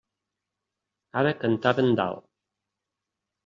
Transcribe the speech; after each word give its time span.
Ara 1.21 1.35
cantaven 1.43 1.93
dalt. 2.03 2.27